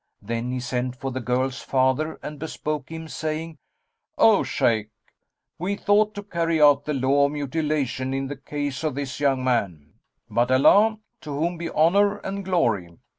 [0.23, 3.59] Then he sent for the girl's father and bespoke him, saying,
[4.17, 4.89] "O Shaykh,
[5.59, 9.43] we thought to carry out the law of mutilation in the case of this young
[9.43, 9.93] man;
[10.27, 12.97] but Allah (to whom be Honour and Glory!)